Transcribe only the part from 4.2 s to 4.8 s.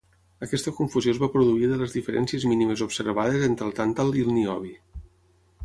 i el niobi.